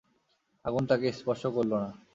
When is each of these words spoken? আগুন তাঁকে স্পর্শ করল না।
আগুন 0.65 0.83
তাঁকে 0.89 1.07
স্পর্শ 1.19 1.43
করল 1.55 1.71
না। 1.83 1.89